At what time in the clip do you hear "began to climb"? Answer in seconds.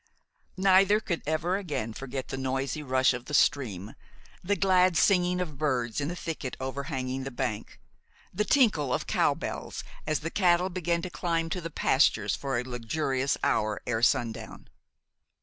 10.71-11.51